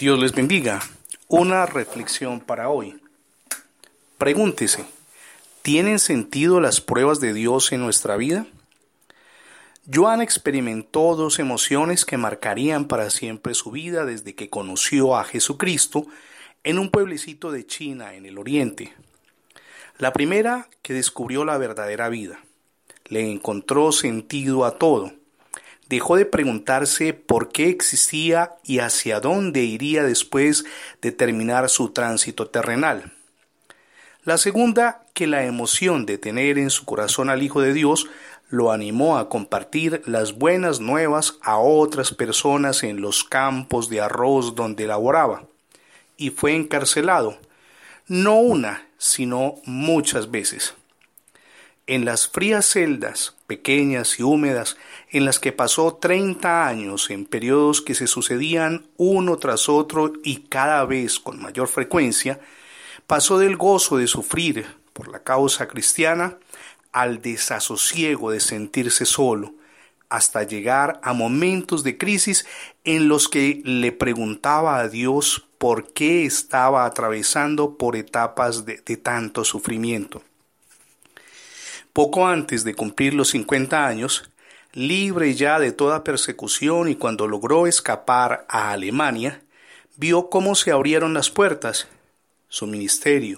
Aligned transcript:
Dios 0.00 0.18
les 0.18 0.32
bendiga. 0.32 0.80
Una 1.28 1.66
reflexión 1.66 2.40
para 2.40 2.70
hoy. 2.70 2.98
Pregúntese, 4.16 4.86
¿tienen 5.60 5.98
sentido 5.98 6.58
las 6.58 6.80
pruebas 6.80 7.20
de 7.20 7.34
Dios 7.34 7.70
en 7.72 7.82
nuestra 7.82 8.16
vida? 8.16 8.46
Joan 9.92 10.22
experimentó 10.22 11.16
dos 11.16 11.38
emociones 11.38 12.06
que 12.06 12.16
marcarían 12.16 12.86
para 12.86 13.10
siempre 13.10 13.52
su 13.52 13.72
vida 13.72 14.06
desde 14.06 14.34
que 14.34 14.48
conoció 14.48 15.18
a 15.18 15.24
Jesucristo 15.24 16.06
en 16.64 16.78
un 16.78 16.90
pueblecito 16.90 17.52
de 17.52 17.66
China 17.66 18.14
en 18.14 18.24
el 18.24 18.38
oriente. 18.38 18.94
La 19.98 20.14
primera, 20.14 20.70
que 20.80 20.94
descubrió 20.94 21.44
la 21.44 21.58
verdadera 21.58 22.08
vida. 22.08 22.40
Le 23.04 23.30
encontró 23.30 23.92
sentido 23.92 24.64
a 24.64 24.78
todo 24.78 25.12
dejó 25.90 26.16
de 26.16 26.24
preguntarse 26.24 27.12
por 27.14 27.50
qué 27.50 27.68
existía 27.68 28.54
y 28.62 28.78
hacia 28.78 29.18
dónde 29.18 29.64
iría 29.64 30.04
después 30.04 30.64
de 31.02 31.10
terminar 31.10 31.68
su 31.68 31.90
tránsito 31.90 32.46
terrenal. 32.46 33.12
La 34.24 34.38
segunda, 34.38 35.04
que 35.14 35.26
la 35.26 35.44
emoción 35.44 36.06
de 36.06 36.16
tener 36.16 36.58
en 36.58 36.70
su 36.70 36.84
corazón 36.84 37.28
al 37.28 37.42
Hijo 37.42 37.60
de 37.60 37.72
Dios 37.72 38.06
lo 38.50 38.70
animó 38.70 39.18
a 39.18 39.28
compartir 39.28 40.02
las 40.06 40.38
buenas 40.38 40.78
nuevas 40.78 41.38
a 41.42 41.58
otras 41.58 42.14
personas 42.14 42.84
en 42.84 43.00
los 43.00 43.24
campos 43.24 43.88
de 43.90 44.00
arroz 44.00 44.54
donde 44.54 44.86
laboraba, 44.86 45.42
y 46.16 46.30
fue 46.30 46.54
encarcelado, 46.54 47.36
no 48.06 48.36
una, 48.36 48.86
sino 48.96 49.56
muchas 49.64 50.30
veces 50.30 50.74
en 51.90 52.04
las 52.04 52.28
frías 52.28 52.66
celdas, 52.66 53.34
pequeñas 53.48 54.20
y 54.20 54.22
húmedas, 54.22 54.76
en 55.10 55.24
las 55.24 55.40
que 55.40 55.50
pasó 55.50 55.94
treinta 55.94 56.68
años 56.68 57.10
en 57.10 57.24
periodos 57.24 57.82
que 57.82 57.96
se 57.96 58.06
sucedían 58.06 58.86
uno 58.96 59.38
tras 59.38 59.68
otro 59.68 60.12
y 60.22 60.42
cada 60.42 60.84
vez 60.84 61.18
con 61.18 61.42
mayor 61.42 61.66
frecuencia, 61.66 62.38
pasó 63.08 63.40
del 63.40 63.56
gozo 63.56 63.96
de 63.96 64.06
sufrir 64.06 64.66
por 64.92 65.08
la 65.08 65.24
causa 65.24 65.66
cristiana 65.66 66.38
al 66.92 67.22
desasosiego 67.22 68.30
de 68.30 68.38
sentirse 68.38 69.04
solo, 69.04 69.54
hasta 70.08 70.44
llegar 70.44 71.00
a 71.02 71.12
momentos 71.12 71.82
de 71.82 71.98
crisis 71.98 72.46
en 72.84 73.08
los 73.08 73.28
que 73.28 73.62
le 73.64 73.90
preguntaba 73.90 74.78
a 74.78 74.88
Dios 74.88 75.44
por 75.58 75.92
qué 75.92 76.24
estaba 76.24 76.84
atravesando 76.84 77.76
por 77.76 77.96
etapas 77.96 78.64
de 78.64 78.96
tanto 78.96 79.42
sufrimiento. 79.42 80.22
Poco 82.02 82.26
antes 82.26 82.64
de 82.64 82.74
cumplir 82.74 83.12
los 83.12 83.28
50 83.28 83.86
años, 83.86 84.30
libre 84.72 85.34
ya 85.34 85.58
de 85.58 85.70
toda 85.70 86.02
persecución 86.02 86.88
y 86.88 86.94
cuando 86.94 87.28
logró 87.28 87.66
escapar 87.66 88.46
a 88.48 88.72
Alemania, 88.72 89.42
vio 89.96 90.30
cómo 90.30 90.54
se 90.54 90.72
abrieron 90.72 91.12
las 91.12 91.28
puertas. 91.28 91.88
Su 92.48 92.66
ministerio, 92.66 93.36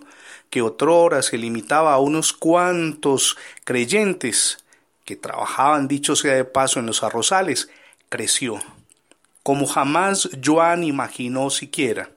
que 0.48 0.62
otrora 0.62 1.22
se 1.22 1.38
limitaba 1.38 1.92
a 1.92 1.98
unos 1.98 2.32
cuantos 2.32 3.36
creyentes 3.64 4.58
que 5.04 5.16
trabajaban, 5.16 5.88
dicho 5.88 6.14
sea 6.14 6.34
de 6.34 6.44
paso, 6.44 6.78
en 6.78 6.86
los 6.86 7.02
arrozales, 7.02 7.68
creció, 8.10 8.60
como 9.42 9.66
jamás 9.66 10.28
Joan 10.40 10.84
imaginó 10.84 11.50
siquiera. 11.50 12.10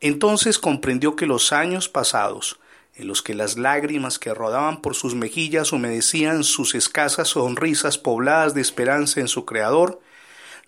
Entonces 0.00 0.58
comprendió 0.58 1.14
que 1.14 1.26
los 1.26 1.52
años 1.52 1.88
pasados, 1.88 2.58
en 2.96 3.08
los 3.08 3.22
que 3.22 3.34
las 3.34 3.58
lágrimas 3.58 4.18
que 4.18 4.32
rodaban 4.32 4.80
por 4.80 4.94
sus 4.94 5.14
mejillas 5.14 5.72
humedecían 5.72 6.44
sus 6.44 6.74
escasas 6.74 7.28
sonrisas 7.28 7.98
pobladas 7.98 8.54
de 8.54 8.62
esperanza 8.62 9.20
en 9.20 9.28
su 9.28 9.44
Creador, 9.44 10.00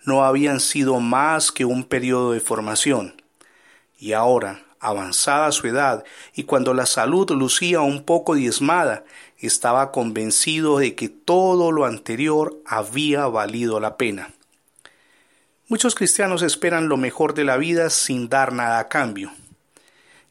no 0.05 0.23
habían 0.23 0.59
sido 0.59 0.99
más 0.99 1.51
que 1.51 1.65
un 1.65 1.83
periodo 1.83 2.31
de 2.31 2.39
formación. 2.39 3.21
Y 3.97 4.13
ahora, 4.13 4.63
avanzada 4.79 5.51
su 5.51 5.67
edad, 5.67 6.03
y 6.33 6.43
cuando 6.43 6.73
la 6.73 6.85
salud 6.85 7.29
lucía 7.31 7.81
un 7.81 8.03
poco 8.03 8.35
diezmada, 8.35 9.03
estaba 9.39 9.91
convencido 9.91 10.77
de 10.77 10.95
que 10.95 11.09
todo 11.09 11.71
lo 11.71 11.85
anterior 11.85 12.61
había 12.65 13.25
valido 13.25 13.79
la 13.79 13.97
pena. 13.97 14.33
Muchos 15.67 15.95
cristianos 15.95 16.43
esperan 16.43 16.89
lo 16.89 16.97
mejor 16.97 17.33
de 17.33 17.43
la 17.43 17.57
vida 17.57 17.89
sin 17.89 18.29
dar 18.29 18.53
nada 18.53 18.79
a 18.79 18.87
cambio. 18.87 19.31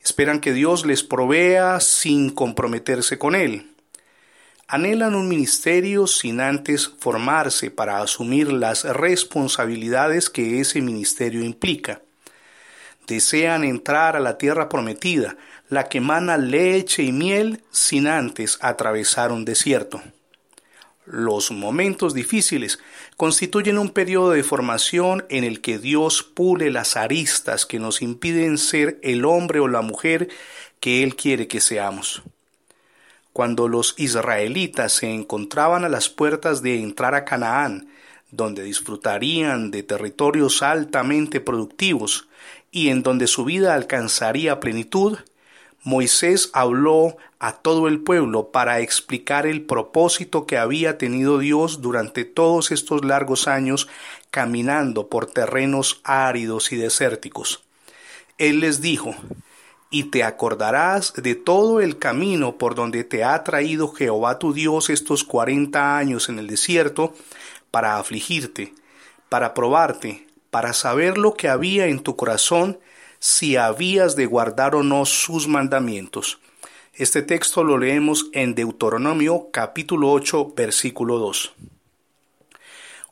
Esperan 0.03 0.41
que 0.41 0.53
Dios 0.53 0.87
les 0.87 1.03
provea 1.03 1.81
sin 1.81 2.31
comprometerse 2.31 3.19
con 3.19 3.35
Él. 3.35 3.71
Anhelan 4.67 5.15
un 5.15 5.29
ministerio 5.29 6.07
sin 6.07 6.41
antes 6.41 6.89
formarse 6.89 7.71
para 7.71 8.03
asumir 8.03 8.53
las 8.53 8.85
responsabilidades 8.85 10.29
que 10.29 10.61
ese 10.61 10.83
ministerio 10.83 11.43
implica. 11.43 12.03
Desean 13.07 13.65
entrar 13.65 14.15
a 14.15 14.21
la 14.21 14.37
tierra 14.37 14.69
prometida, 14.69 15.37
la 15.71 15.89
que 15.89 15.99
emana 15.99 16.37
leche 16.37 17.03
y 17.03 17.13
miel 17.13 17.63
sin 17.71 18.07
antes 18.07 18.59
atravesar 18.61 19.33
un 19.33 19.47
desierto. 19.47 20.03
Los 21.11 21.51
momentos 21.51 22.13
difíciles 22.13 22.81
constituyen 23.17 23.79
un 23.79 23.89
periodo 23.89 24.33
de 24.33 24.43
formación 24.43 25.25
en 25.31 25.43
el 25.43 25.63
que 25.63 25.79
Dios 25.79 26.23
pule 26.23 26.71
las 26.71 26.99
aristas 26.99 27.65
que 27.65 27.79
nos 27.79 28.03
impiden 28.03 28.59
ser 28.59 28.99
el 29.03 29.25
hombre 29.25 29.59
o 29.61 29.69
la 29.69 29.81
mujer 29.81 30.29
que 30.81 31.03
Él 31.03 31.17
quiere 31.17 31.49
que 31.49 31.63
seamos. 31.63 32.23
Cuando 33.33 33.69
los 33.69 33.95
israelitas 33.97 34.93
se 34.93 35.11
encontraban 35.11 35.83
a 35.87 35.89
las 35.89 36.11
puertas 36.11 36.61
de 36.61 36.79
entrar 36.79 37.15
a 37.15 37.25
Canaán, 37.25 37.89
donde 38.31 38.63
disfrutarían 38.63 39.71
de 39.71 39.83
territorios 39.83 40.63
altamente 40.63 41.41
productivos 41.41 42.29
y 42.71 42.91
en 42.91 43.03
donde 43.03 43.29
su 43.29 43.47
vida 43.47 43.73
alcanzaría 43.73 44.61
plenitud, 44.61 45.17
Moisés 45.89 46.51
habló 46.53 47.17
a 47.39 47.53
todo 47.53 47.89
el 47.89 48.01
pueblo 48.01 48.53
para 48.53 48.81
explicar 48.81 49.47
el 49.47 49.63
propósito 49.63 50.45
que 50.45 50.59
había 50.59 50.99
tenido 50.99 51.39
Dios 51.39 51.81
durante 51.81 52.27
todos 52.27 52.73
estos 52.73 53.07
largos 53.07 53.49
años 53.49 53.89
caminando 54.31 55.09
por 55.09 55.25
terrenos 55.25 56.03
áridos 56.05 56.73
y 56.73 56.77
desérticos. 56.77 57.65
Él 58.37 58.61
les 58.61 58.83
dijo, 58.83 59.15
y 59.89 60.05
te 60.11 60.25
acordarás 60.25 61.15
de 61.15 61.35
todo 61.35 61.81
el 61.81 61.99
camino 61.99 62.59
por 62.59 62.75
donde 62.75 63.03
te 63.03 63.25
ha 63.25 63.43
traído 63.43 63.91
Jehová 63.91 64.39
tu 64.39 64.53
Dios 64.53 64.91
estos 64.91 65.25
cuarenta 65.25 65.97
años 65.97 66.29
en 66.29 66.39
el 66.39 66.49
desierto, 66.49 67.15
para 67.71 67.97
afligirte, 67.97 68.75
para 69.31 69.55
probarte, 69.55 70.27
para 70.51 70.75
saber 70.75 71.17
lo 71.17 71.33
que 71.33 71.49
había 71.49 71.87
en 71.87 72.01
tu 72.01 72.15
corazón, 72.15 72.79
si 73.19 73.57
habías 73.57 74.17
de 74.17 74.27
guardar 74.27 74.75
o 74.75 74.83
no 74.83 75.05
sus 75.05 75.49
mandamientos. 75.49 76.39
Este 76.95 77.23
texto 77.23 77.65
lo 77.65 77.79
leemos 77.79 78.29
en 78.33 78.55
Deuteronomio 78.55 79.49
capítulo 79.53 80.11
8 80.11 80.55
versículo 80.57 81.19
2. 81.19 81.53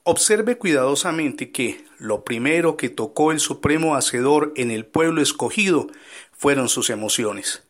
Observe 0.03 0.57
cuidadosamente 0.57 1.51
que 1.51 1.85
lo 1.99 2.25
primero 2.25 2.77
que 2.77 2.89
tocó 2.89 3.33
el 3.33 3.41
Supremo 3.41 3.97
Hacedor 3.97 4.53
en 4.57 4.71
el 4.71 4.87
pueblo 4.87 5.21
escogido 5.21 5.89
fueron 6.33 6.69
sus 6.69 6.91
emociones. 6.91 7.65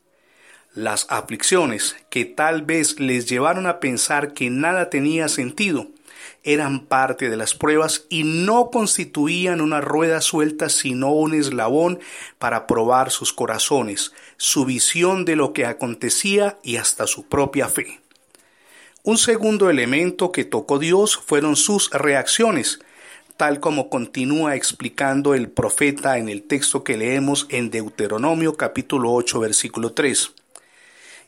Las 0.74 1.06
aflicciones 1.08 1.96
que 2.10 2.26
tal 2.26 2.62
vez 2.62 3.00
les 3.00 3.26
llevaron 3.26 3.66
a 3.66 3.80
pensar 3.80 4.34
que 4.34 4.50
nada 4.50 4.90
tenía 4.90 5.28
sentido, 5.28 5.88
eran 6.42 6.86
parte 6.86 7.28
de 7.28 7.36
las 7.36 7.54
pruebas 7.54 8.06
y 8.08 8.22
no 8.24 8.70
constituían 8.70 9.60
una 9.60 9.80
rueda 9.80 10.20
suelta 10.20 10.68
sino 10.68 11.12
un 11.12 11.34
eslabón 11.34 11.98
para 12.38 12.66
probar 12.66 13.10
sus 13.10 13.32
corazones, 13.32 14.12
su 14.36 14.64
visión 14.64 15.24
de 15.24 15.36
lo 15.36 15.52
que 15.52 15.66
acontecía 15.66 16.58
y 16.62 16.76
hasta 16.76 17.06
su 17.06 17.26
propia 17.26 17.68
fe. 17.68 18.00
Un 19.02 19.18
segundo 19.18 19.70
elemento 19.70 20.32
que 20.32 20.44
tocó 20.44 20.78
Dios 20.78 21.16
fueron 21.16 21.54
sus 21.54 21.90
reacciones, 21.90 22.80
tal 23.36 23.60
como 23.60 23.88
continúa 23.88 24.56
explicando 24.56 25.34
el 25.34 25.48
profeta 25.48 26.18
en 26.18 26.28
el 26.28 26.42
texto 26.42 26.82
que 26.82 26.96
leemos 26.96 27.46
en 27.50 27.70
Deuteronomio 27.70 28.56
capítulo 28.56 29.12
8 29.12 29.40
versículo 29.40 29.92
3. 29.92 30.32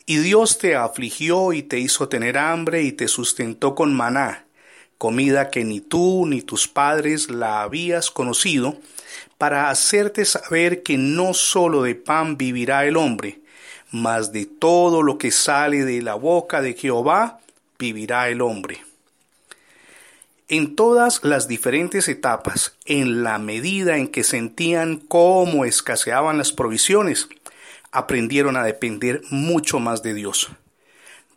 Y 0.07 0.17
Dios 0.17 0.59
te 0.59 0.75
afligió 0.75 1.53
y 1.53 1.63
te 1.63 1.79
hizo 1.79 2.09
tener 2.09 2.39
hambre 2.39 2.83
y 2.83 2.93
te 2.93 3.09
sustentó 3.09 3.75
con 3.75 3.95
maná 3.95 4.48
comida 4.99 5.51
que 5.51 5.65
ni 5.65 5.81
tú 5.81 6.27
ni 6.27 6.43
tus 6.43 6.67
padres 6.69 7.31
la 7.31 7.63
habías 7.63 8.11
conocido, 8.11 8.77
para 9.39 9.71
hacerte 9.71 10.25
saber 10.25 10.83
que 10.83 10.99
no 10.99 11.33
sólo 11.33 11.83
de 11.83 11.95
pan 11.95 12.37
vivirá 12.37 12.85
el 12.85 12.97
hombre, 12.97 13.39
mas 13.93 14.33
de 14.33 14.47
todo 14.47 15.03
lo 15.03 15.17
que 15.17 15.31
sale 15.31 15.85
de 15.85 16.03
la 16.03 16.17
boca 16.17 16.61
de 16.61 16.75
Jehová 16.75 17.39
vivirá 17.79 18.29
el 18.29 18.43
hombre. 18.43 18.85
En 20.49 20.75
todas 20.75 21.23
las 21.23 21.47
diferentes 21.47 22.09
etapas, 22.09 22.75
en 22.85 23.23
la 23.23 23.39
medida 23.39 23.99
en 23.99 24.09
que 24.09 24.25
sentían 24.25 24.97
cómo 24.97 25.65
escaseaban 25.65 26.39
las 26.39 26.53
provisiones, 26.53 27.29
aprendieron 27.93 28.57
a 28.57 28.65
depender 28.65 29.23
mucho 29.31 29.79
más 29.79 30.03
de 30.03 30.15
Dios 30.15 30.51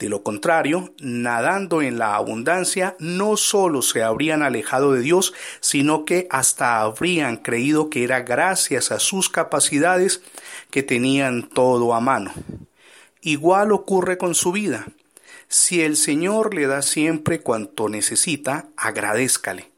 De 0.01 0.09
lo 0.09 0.23
contrario, 0.23 0.95
nadando 0.99 1.83
en 1.83 1.99
la 1.99 2.15
abundancia, 2.15 2.95
no 2.97 3.37
solo 3.37 3.83
se 3.83 4.01
habrían 4.01 4.41
alejado 4.41 4.93
de 4.93 5.01
Dios, 5.01 5.31
sino 5.59 6.05
que 6.05 6.25
hasta 6.31 6.81
habrían 6.81 7.37
creído 7.37 7.91
que 7.91 8.03
era 8.03 8.21
gracias 8.21 8.91
a 8.91 8.97
sus 8.97 9.29
capacidades 9.29 10.23
que 10.71 10.81
tenían 10.81 11.47
todo 11.47 11.93
a 11.93 11.99
mano. 11.99 12.33
Igual 13.21 13.71
ocurre 13.71 14.17
con 14.17 14.33
su 14.33 14.51
vida. 14.51 14.87
Si 15.47 15.83
el 15.83 15.95
Señor 15.95 16.55
le 16.55 16.65
da 16.65 16.81
siempre 16.81 17.41
cuanto 17.41 17.87
necesita, 17.87 18.69
agradézcale. 18.77 19.69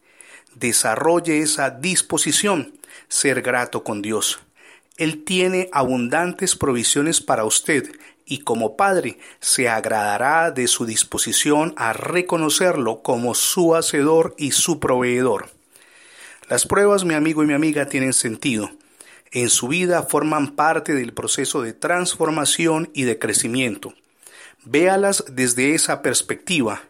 Desarrolle 0.55 1.39
esa 1.39 1.69
disposición, 1.69 2.71
ser 3.09 3.41
grato 3.41 3.83
con 3.83 4.01
Dios. 4.01 4.39
Él 4.95 5.25
tiene 5.25 5.69
abundantes 5.73 6.55
provisiones 6.55 7.19
para 7.19 7.43
usted 7.43 7.91
y 8.25 8.39
como 8.39 8.75
Padre 8.75 9.17
se 9.39 9.69
agradará 9.69 10.51
de 10.51 10.67
su 10.67 10.85
disposición 10.85 11.73
a 11.77 11.93
reconocerlo 11.93 13.01
como 13.01 13.35
su 13.35 13.75
hacedor 13.75 14.35
y 14.37 14.51
su 14.51 14.79
proveedor. 14.79 15.49
Las 16.49 16.65
pruebas, 16.65 17.05
mi 17.05 17.13
amigo 17.13 17.43
y 17.43 17.47
mi 17.47 17.53
amiga, 17.53 17.87
tienen 17.87 18.13
sentido. 18.13 18.69
En 19.31 19.49
su 19.49 19.67
vida 19.67 20.03
forman 20.03 20.55
parte 20.55 20.93
del 20.93 21.13
proceso 21.13 21.61
de 21.61 21.73
transformación 21.73 22.89
y 22.93 23.03
de 23.03 23.17
crecimiento. 23.17 23.93
Véalas 24.63 25.25
desde 25.29 25.73
esa 25.73 26.01
perspectiva 26.01 26.83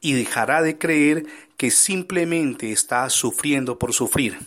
y 0.00 0.12
dejará 0.12 0.62
de 0.62 0.78
creer 0.78 1.26
que 1.56 1.70
simplemente 1.70 2.72
está 2.72 3.08
sufriendo 3.10 3.78
por 3.78 3.92
sufrir. 3.92 4.38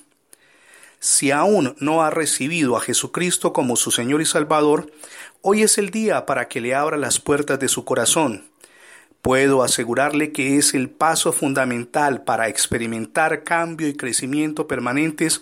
Si 1.04 1.32
aún 1.32 1.76
no 1.80 2.02
ha 2.02 2.12
recibido 2.12 2.78
a 2.78 2.80
Jesucristo 2.80 3.52
como 3.52 3.76
su 3.76 3.92
Señor 3.92 4.22
y 4.22 4.26
Salvador, 4.26 4.90
hoy 5.42 5.62
es 5.62 5.78
el 5.78 5.90
día 5.90 6.26
para 6.26 6.48
que 6.48 6.62
le 6.62 6.76
abra 6.76 6.96
las 6.96 7.20
puertas 7.20 7.60
de 7.60 7.68
su 7.68 7.84
corazón. 7.84 8.46
Puedo 9.22 9.64
asegurarle 9.64 10.32
que 10.32 10.58
es 10.58 10.74
el 10.74 10.90
paso 10.90 11.34
fundamental 11.34 12.24
para 12.24 12.48
experimentar 12.48 13.44
cambio 13.44 13.90
y 13.90 13.98
crecimiento 13.98 14.66
permanentes 14.66 15.42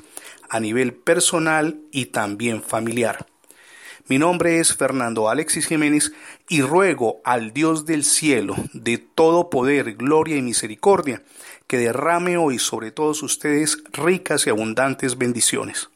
a 0.49 0.59
nivel 0.59 0.95
personal 0.95 1.79
y 1.91 2.07
también 2.07 2.63
familiar. 2.63 3.27
Mi 4.07 4.18
nombre 4.18 4.59
es 4.59 4.75
Fernando 4.75 5.30
Alexis 5.30 5.68
Jiménez 5.68 6.12
y 6.50 6.62
ruego 6.62 7.21
al 7.24 7.53
Dios 7.53 7.86
del 7.86 8.03
cielo, 8.03 8.56
de 8.74 8.98
todo 8.98 9.50
poder, 9.50 9.94
gloria 9.94 10.38
y 10.38 10.42
misericordia, 10.42 11.21
que 11.68 11.77
derrame 11.77 12.38
hoy 12.38 12.57
sobre 12.57 12.92
todos 12.92 13.21
ustedes 13.21 13.77
ricas 13.94 14.48
y 14.48 14.50
abundantes 14.50 15.18
bendiciones. 15.18 15.90